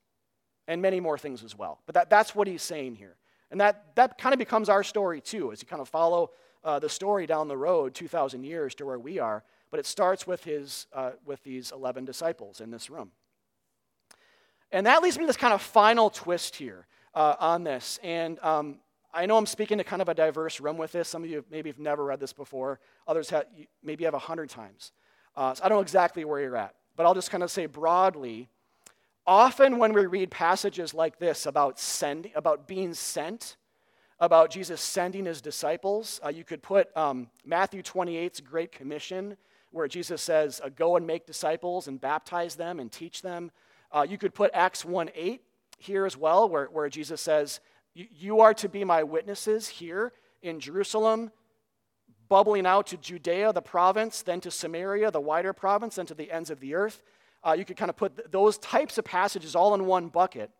[0.67, 1.81] And many more things as well.
[1.85, 3.17] But that, that's what he's saying here.
[3.51, 6.31] And that, that kind of becomes our story too, as you kind of follow
[6.63, 10.25] uh, the story down the road 2,000 years to where we are, but it starts
[10.25, 13.11] with, his, uh, with these 11 disciples in this room.
[14.71, 17.99] And that leads me to this kind of final twist here uh, on this.
[18.03, 18.79] And um,
[19.13, 21.07] I know I'm speaking to kind of a diverse room with this.
[21.07, 23.45] Some of you maybe have never read this before, others have,
[23.83, 24.91] maybe have a hundred times.
[25.35, 27.65] Uh, so I don't know exactly where you're at, but I'll just kind of say
[27.65, 28.49] broadly.
[29.27, 33.57] Often, when we read passages like this about sending, about being sent,
[34.19, 36.19] about Jesus sending his disciples.
[36.23, 39.37] Uh, you could put um, Matthew 28's Great Commission,
[39.75, 43.51] where Jesus says, uh, Go and make disciples and baptize them and teach them.
[43.91, 45.41] Uh, you could put Acts 1 8
[45.77, 47.59] here as well, where, where Jesus says,
[47.93, 51.29] You are to be my witnesses here in Jerusalem,
[52.29, 56.31] bubbling out to Judea, the province, then to Samaria, the wider province, then to the
[56.31, 57.03] ends of the earth.
[57.43, 60.51] Uh, you could kind of put th- those types of passages all in one bucket.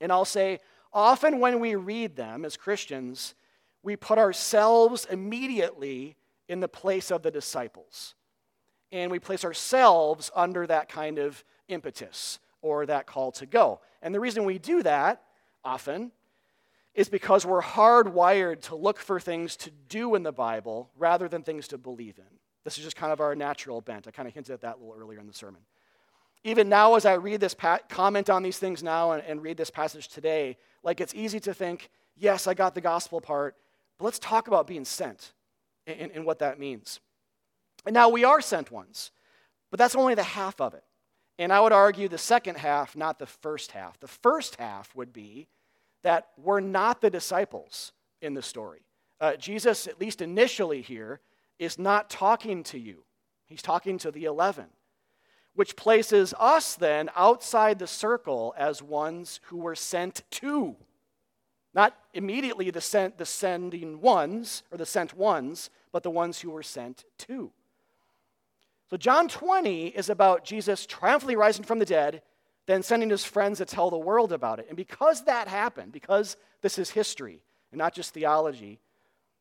[0.00, 3.34] And I'll say, Often, when we read them as Christians,
[3.82, 6.16] we put ourselves immediately
[6.48, 8.14] in the place of the disciples.
[8.92, 13.80] And we place ourselves under that kind of impetus or that call to go.
[14.02, 15.22] And the reason we do that
[15.64, 16.12] often
[16.94, 21.42] is because we're hardwired to look for things to do in the Bible rather than
[21.42, 22.38] things to believe in.
[22.64, 24.08] This is just kind of our natural bent.
[24.08, 25.60] I kind of hinted at that a little earlier in the sermon.
[26.42, 29.56] Even now, as I read this, pa- comment on these things now and, and read
[29.56, 33.56] this passage today, like it's easy to think, yes, I got the gospel part,
[33.98, 35.32] but let's talk about being sent
[35.86, 37.00] and, and what that means.
[37.84, 39.12] And now we are sent ones,
[39.70, 40.84] but that's only the half of it.
[41.38, 44.00] And I would argue the second half, not the first half.
[44.00, 45.48] The first half would be
[46.02, 48.80] that we're not the disciples in the story.
[49.20, 51.20] Uh, Jesus, at least initially here,
[51.58, 53.04] is not talking to you,
[53.46, 54.66] he's talking to the 11,
[55.54, 60.76] which places us then outside the circle as ones who were sent to.
[61.76, 66.50] Not immediately the, sent, the sending ones or the sent ones, but the ones who
[66.50, 67.52] were sent to.
[68.88, 72.22] So, John 20 is about Jesus triumphantly rising from the dead,
[72.64, 74.66] then sending his friends to tell the world about it.
[74.68, 78.80] And because that happened, because this is history and not just theology,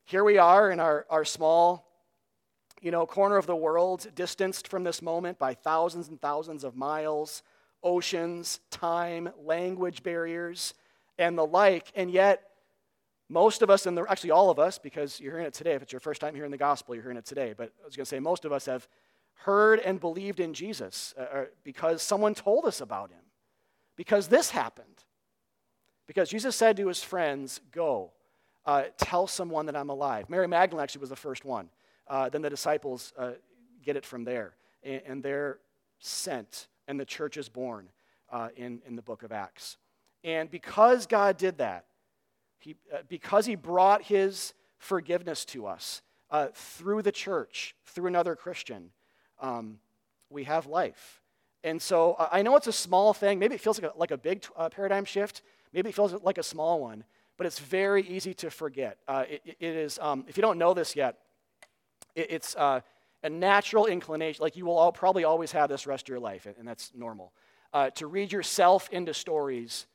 [0.04, 1.88] here we are in our, our small
[2.82, 6.76] you know, corner of the world, distanced from this moment by thousands and thousands of
[6.76, 7.44] miles,
[7.82, 10.74] oceans, time, language barriers,
[11.18, 11.92] and the like.
[11.96, 12.44] And yet,
[13.30, 15.92] most of us, and actually all of us, because you're hearing it today, if it's
[15.92, 18.10] your first time hearing the gospel, you're hearing it today, but I was going to
[18.10, 18.88] say most of us have
[19.34, 23.22] heard and believed in Jesus uh, uh, because someone told us about him,
[23.96, 25.04] because this happened.
[26.08, 28.12] Because Jesus said to his friends, Go,
[28.66, 30.30] uh, tell someone that I'm alive.
[30.30, 31.70] Mary Magdalene actually was the first one.
[32.08, 33.32] Uh, then the disciples uh,
[33.84, 35.58] get it from there, and, and, they're
[36.00, 37.90] sent, and the church is born
[38.32, 39.78] uh, in, in the book of Acts.
[40.26, 41.86] And because God did that,
[42.60, 42.76] he,
[43.08, 46.02] because He brought His forgiveness to us
[46.54, 48.90] through the church, through another Christian,
[49.40, 49.80] um,
[50.30, 51.22] we have life.
[51.64, 53.40] And so uh, I know it's a small thing.
[53.40, 55.42] Maybe it feels like a, like a big uh, paradigm shift.
[55.74, 57.04] Maybe it feels like a small one.
[57.38, 58.98] But it's very easy to forget.
[59.08, 61.18] Uh, it, it is, um, if you don't know this yet,
[62.16, 62.82] it, it's uh,
[63.24, 64.44] a natural inclination.
[64.44, 66.92] Like you will all, probably always have this rest of your life, and, and that's
[66.96, 67.34] normal.
[67.74, 69.88] Uh, to read yourself into stories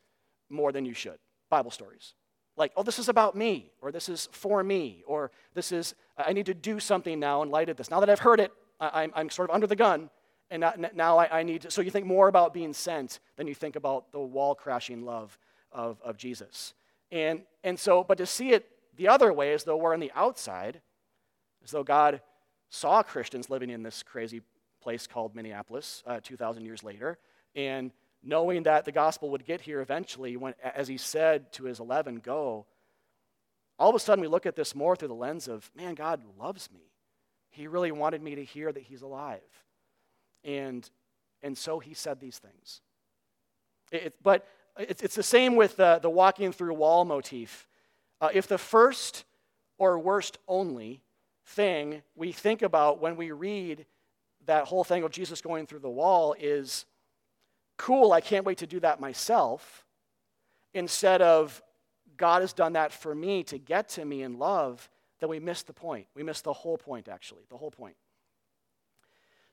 [0.51, 2.15] more than you should, Bible stories.
[2.57, 6.33] Like, oh, this is about me, or this is for me, or this is, I
[6.33, 7.91] need to do something now in light of this.
[7.91, 10.11] Now that I've heard it, I, am I'm sort of under the gun,
[10.51, 11.71] and now I, I need to.
[11.71, 15.39] So you think more about being sent than you think about the wall crashing love
[15.73, 16.75] of, of Jesus.
[17.13, 20.13] And, and so, but to see it the other way, as though we're on the
[20.15, 20.81] outside,
[21.63, 22.21] as though God
[22.69, 24.43] saw Christians living in this crazy
[24.81, 27.19] place called Minneapolis uh, 2,000 years later,
[27.55, 31.81] and knowing that the gospel would get here eventually, when, as he said to his
[31.81, 32.67] 11, go,
[33.79, 36.23] all of a sudden we look at this more through the lens of, man, God
[36.39, 36.93] loves me.
[37.51, 39.41] He really wanted me to hear that he's alive.
[40.45, 40.89] And,
[41.43, 42.83] and so he said these things.
[43.91, 44.47] It, but
[44.79, 47.67] it's, it's the same with the, the walking through wall motif.
[48.21, 49.25] Uh, if the first
[49.79, 51.03] or worst only
[51.47, 53.87] thing we think about when we read
[54.47, 56.85] that whole thing of Jesus going through the wall is
[57.81, 59.87] cool, I can't wait to do that myself,
[60.75, 61.63] instead of
[62.19, 65.63] God has done that for me to get to me in love, then we miss
[65.63, 66.07] the point.
[66.15, 67.97] We miss the whole point, actually, the whole point.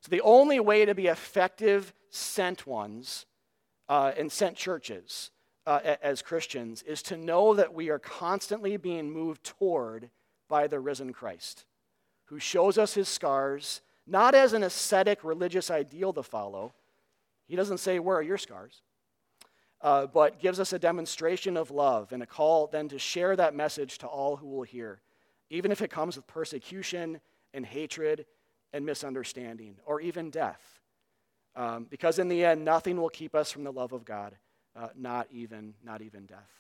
[0.02, 3.26] So, the only way to be effective sent ones
[3.88, 5.32] uh, and sent churches
[5.66, 10.10] uh, as Christians is to know that we are constantly being moved toward
[10.50, 11.66] by the risen Christ,
[12.26, 16.74] who shows us his scars, not as an ascetic religious ideal to follow.
[17.48, 18.82] He doesn't say, Where are your scars?
[19.80, 23.54] Uh, but gives us a demonstration of love and a call then to share that
[23.54, 25.02] message to all who will hear
[25.50, 27.20] even if it comes with persecution
[27.54, 28.26] and hatred
[28.74, 30.82] and misunderstanding, or even death.
[31.56, 34.36] Um, because in the end, nothing will keep us from the love of God,
[34.76, 36.52] uh, not even not even death.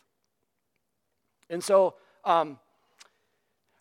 [1.49, 2.59] And so, um,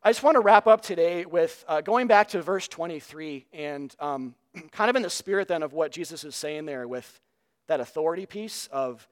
[0.07, 3.93] I just want to wrap up today with uh, going back to verse 23 and
[3.99, 4.37] um,
[4.71, 7.21] kind of in the spirit then of what Jesus is saying there with
[7.67, 9.09] that authority piece of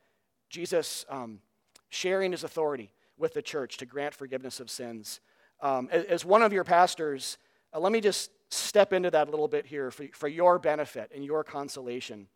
[0.50, 1.40] Jesus um,
[1.88, 5.18] sharing his authority with the church to grant forgiveness of sins.
[5.60, 7.38] Um, as one of your pastors,
[7.74, 11.10] uh, let me just step into that a little bit here for, for your benefit
[11.12, 12.28] and your consolation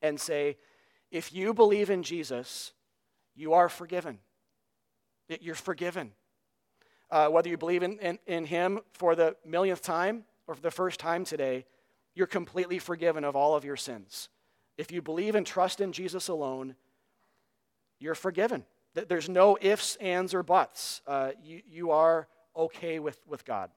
[0.00, 0.56] and say,
[1.10, 2.74] if you believe in Jesus,
[3.34, 4.20] you are forgiven.
[5.40, 6.12] You're forgiven.
[7.12, 10.70] Uh, whether you believe in, in, in Him for the millionth time or for the
[10.70, 11.66] first time today,
[12.14, 14.30] you're completely forgiven of all of your sins.
[14.78, 16.74] If you believe and trust in Jesus alone,
[17.98, 18.64] you're forgiven.
[18.94, 21.02] There's no ifs, ands, or buts.
[21.06, 23.70] Uh, you, you are okay with, with God.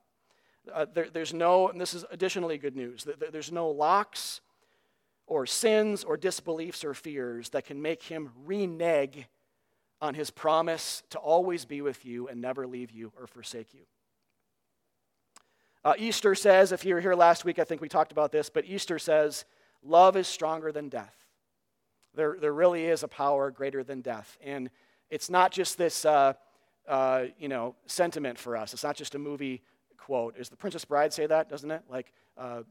[0.74, 4.40] Uh, there, there's no, and this is additionally good news, there's no locks
[5.28, 9.28] or sins or disbeliefs or fears that can make him renege
[10.02, 13.82] on his promise to always be with you and never leave you or forsake you.
[15.84, 18.50] Uh, Easter says, if you were here last week, I think we talked about this,
[18.50, 19.46] but Easter says,
[19.84, 21.16] love is stronger than death.
[22.16, 24.38] There, there really is a power greater than death.
[24.43, 24.70] And
[25.10, 26.34] it's not just this, uh,
[26.88, 28.74] uh, you know, sentiment for us.
[28.74, 29.62] It's not just a movie
[29.98, 30.38] quote.
[30.38, 31.84] Is the Princess Bride say that, doesn't it?
[31.89, 32.64] Like, uh,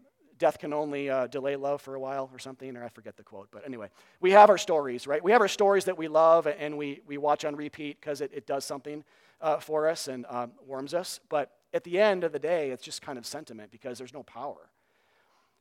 [0.44, 3.22] death can only uh, delay love for a while or something, or I forget the
[3.22, 3.48] quote.
[3.50, 3.88] But anyway,
[4.20, 5.24] we have our stories, right?
[5.24, 8.30] We have our stories that we love and we, we watch on repeat because it,
[8.34, 9.04] it does something
[9.40, 11.18] uh, for us and um, warms us.
[11.30, 14.22] But at the end of the day, it's just kind of sentiment because there's no
[14.22, 14.68] power.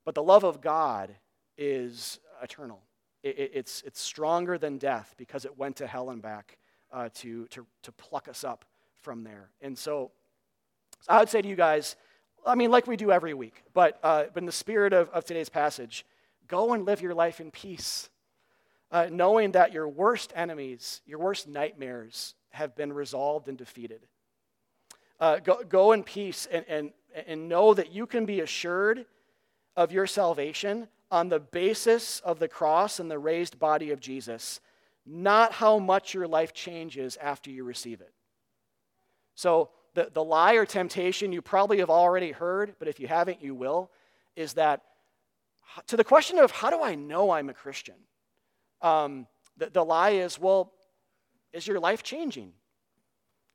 [0.04, 1.16] But the love of God
[1.58, 2.82] is eternal.
[3.24, 6.58] It, it, it's, it's stronger than death because it went to hell and back
[6.92, 8.66] uh, to, to, to pluck us up
[9.02, 9.48] from there.
[9.62, 10.12] And so,
[11.00, 11.96] so, I would say to you guys,
[12.46, 15.26] I mean, like we do every week, but, uh, but in the spirit of, of
[15.26, 16.06] today's passage,
[16.48, 18.10] go and live your life in peace,
[18.92, 24.02] uh, knowing that your worst enemies, your worst nightmares have been resolved and defeated.
[25.20, 26.92] Uh, go, go in peace and, and,
[27.28, 29.06] and know that you can be assured
[29.76, 34.60] of your salvation on the basis of the cross and the raised body of Jesus,
[35.06, 38.14] not how much your life changes after you receive it.
[39.36, 43.44] So, the, the lie or temptation you probably have already heard, but if you haven't,
[43.44, 43.92] you will,
[44.36, 44.82] is that
[45.88, 47.96] to the question of how do I know I'm a Christian?
[48.82, 49.28] Um,
[49.58, 50.74] the, the lie is, well,
[51.52, 52.54] is your life changing?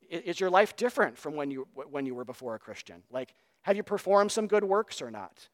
[0.09, 3.03] Is your life different from when you, when you were before a Christian?
[3.11, 5.49] Like, have you performed some good works or not?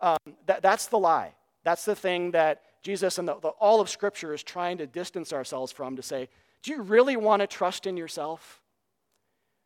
[0.00, 1.34] Um, that, that's the lie.
[1.62, 5.32] That's the thing that Jesus and the, the, all of Scripture is trying to distance
[5.32, 6.28] ourselves from to say,
[6.62, 8.60] do you really want to trust in yourself?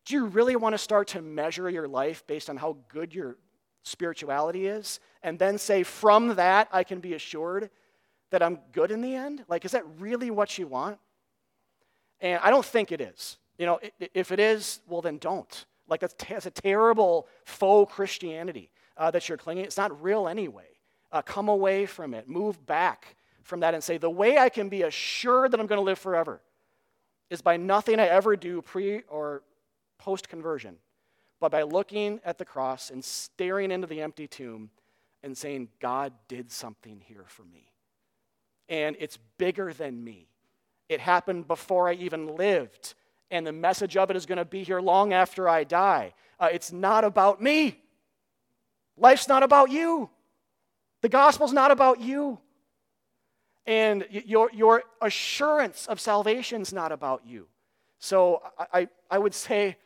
[0.08, 3.36] Do you really want to start to measure your life based on how good your
[3.82, 5.00] spirituality is?
[5.22, 7.68] And then say, from that, I can be assured
[8.30, 9.44] that I'm good in the end?
[9.48, 10.98] Like, is that really what you want?
[12.22, 13.36] And I don't think it is.
[13.58, 13.80] You know,
[14.14, 15.66] if it is, well, then don't.
[15.88, 19.64] Like, that's, that's a terrible faux Christianity uh, that you're clinging.
[19.64, 19.66] To.
[19.66, 20.68] It's not real anyway.
[21.12, 22.26] Uh, come away from it.
[22.26, 25.80] Move back from that and say, the way I can be assured that I'm going
[25.80, 26.40] to live forever
[27.28, 29.42] is by nothing I ever do pre or
[30.08, 30.74] post conversion,
[31.38, 34.70] but by looking at the cross and staring into the empty tomb
[35.22, 37.70] and saying, God did something here for me.
[38.70, 40.30] And it's bigger than me.
[40.88, 42.94] It happened before I even lived
[43.30, 46.14] and the message of it is going to be here long after I die.
[46.40, 47.78] Uh, it's not about me.
[48.96, 50.08] Life's not about you.
[51.02, 52.38] The gospel's not about you.
[53.66, 57.46] And your, your assurance of salvation's not about you.
[57.98, 59.76] So I, I, I would say,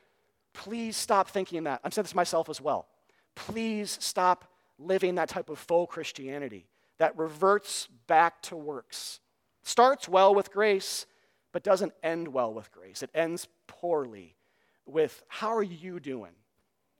[0.53, 1.81] please stop thinking that.
[1.85, 2.87] I'm saying this myself as well.
[3.35, 4.45] Please stop
[4.79, 6.67] living that type of faux Christianity
[6.99, 9.21] that reverts back to works.
[9.63, 11.07] Starts well with grace,
[11.53, 13.03] but doesn't end well with grace.
[13.03, 14.37] It ends poorly
[14.87, 16.33] with how are you doing?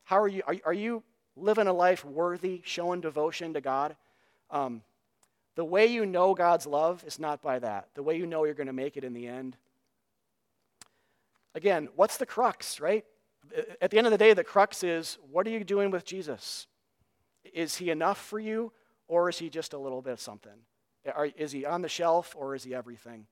[0.05, 0.43] How are you?
[0.47, 1.03] Are, are you
[1.37, 3.97] living a life worthy, showing devotion to God?
[4.51, 4.83] Um,
[5.55, 7.89] the way you know God's love is not by that.
[7.95, 9.57] The way you know you're going to make it in the end.
[11.55, 13.05] Again, what's the crux, right?
[13.81, 16.67] At the end of the day, the crux is what are you doing with Jesus?
[17.53, 18.73] Is he enough for you,
[19.09, 20.53] or is he just a little bit of something?
[21.15, 23.27] Are, is he on the shelf, or is he everything?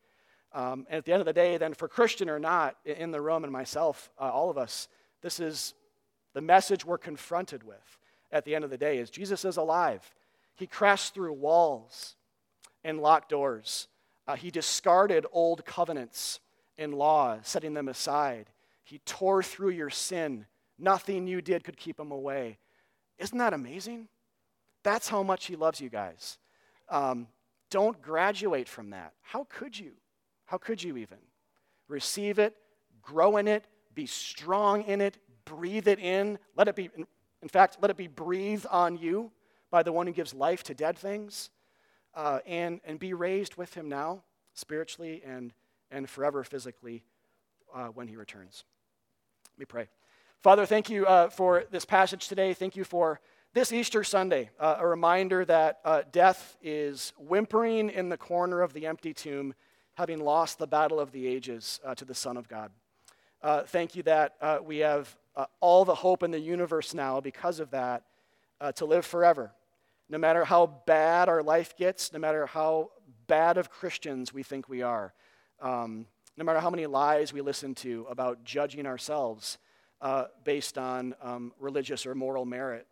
[0.52, 3.20] Um, and at the end of the day, then for Christian or not, in the
[3.20, 4.88] room and myself, uh, all of us,
[5.22, 5.74] this is
[6.34, 7.98] the message we're confronted with
[8.32, 10.14] at the end of the day is Jesus is alive.
[10.54, 12.16] He crashed through walls
[12.84, 13.88] and locked doors.
[14.26, 16.40] Uh, he discarded old covenants
[16.78, 18.50] and law, setting them aside.
[18.82, 20.46] He tore through your sin.
[20.78, 22.58] Nothing you did could keep him away.
[23.18, 24.08] Isn't that amazing?
[24.82, 26.38] That's how much he loves you guys.
[26.88, 27.28] Um,
[27.70, 29.12] don't graduate from that.
[29.22, 29.92] How could you?
[30.46, 31.18] How could you even?
[31.86, 32.56] Receive it,
[33.02, 36.38] grow in it, be strong in it, breathe it in.
[36.56, 36.90] Let it be,
[37.42, 39.30] in fact, let it be breathed on you
[39.70, 41.50] by the one who gives life to dead things,
[42.14, 44.22] uh, and, and be raised with him now,
[44.54, 45.52] spiritually and,
[45.90, 47.04] and forever physically,
[47.74, 48.64] uh, when he returns.
[49.54, 49.88] Let me pray.
[50.42, 52.54] Father, thank you uh, for this passage today.
[52.54, 53.20] Thank you for
[53.52, 58.72] this Easter Sunday, uh, a reminder that uh, death is whimpering in the corner of
[58.72, 59.54] the empty tomb
[59.94, 62.70] having lost the battle of the ages uh, to the Son of God.
[63.42, 65.14] Uh, thank you that we have
[65.60, 68.04] all the hope in the universe now because of that
[68.76, 69.52] to live forever.
[70.08, 72.90] No matter how bad our life gets, no matter how
[73.26, 75.12] bad of Christians we think we are,
[75.60, 76.06] um,
[76.36, 79.58] no matter how many lies we listen to about judging ourselves
[80.00, 82.86] uh, based on um, religious or moral merit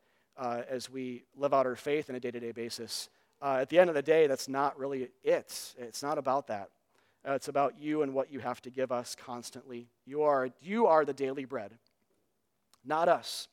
[0.69, 3.09] as we live out our faith on a day to day basis.
[3.43, 5.75] at the end of the day, that's not really it.
[5.79, 6.71] It's not about that.
[7.27, 9.89] Uh, it's about you and what you have to give us constantly.
[10.07, 11.73] You are, you are the daily bread,
[12.85, 13.49] not us.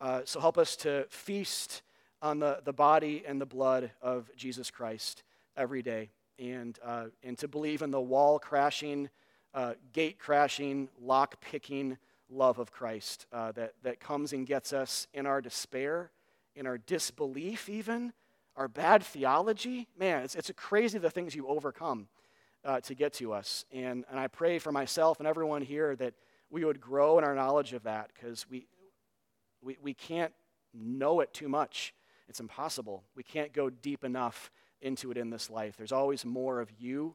[0.00, 1.82] Uh, so help us to feast
[2.20, 5.22] on the, the body and the blood of Jesus Christ
[5.56, 9.08] every day and, uh, and to believe in the wall crashing,
[9.54, 11.98] uh, gate crashing, lock picking
[12.30, 16.10] love of Christ uh, that, that comes and gets us in our despair,
[16.54, 18.12] in our disbelief, even,
[18.56, 19.88] our bad theology.
[19.98, 22.08] Man, it's, it's crazy the things you overcome
[22.64, 23.64] uh, to get to us.
[23.72, 26.14] And, and I pray for myself and everyone here that
[26.50, 28.66] we would grow in our knowledge of that because we,
[29.62, 30.32] we, we can't
[30.74, 31.94] know it too much.
[32.28, 33.04] It's impossible.
[33.14, 34.50] We can't go deep enough
[34.82, 35.76] into it in this life.
[35.76, 37.14] There's always more of you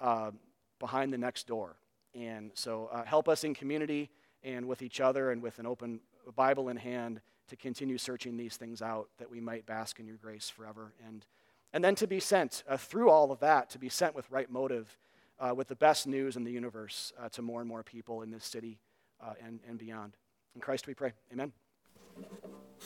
[0.00, 0.30] uh,
[0.78, 1.76] behind the next door.
[2.14, 4.10] And so uh, help us in community
[4.42, 6.00] and with each other and with an open
[6.36, 10.16] Bible in hand to continue searching these things out that we might bask in your
[10.16, 10.92] grace forever.
[11.06, 11.24] And,
[11.72, 14.50] and then to be sent uh, through all of that, to be sent with right
[14.50, 14.96] motive,
[15.40, 18.30] uh, with the best news in the universe uh, to more and more people in
[18.30, 18.78] this city
[19.20, 20.16] uh, and, and beyond.
[20.54, 21.12] In Christ we pray.
[21.32, 21.52] Amen.